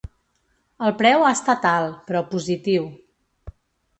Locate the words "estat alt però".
1.33-2.23